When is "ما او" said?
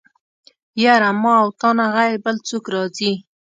1.21-1.49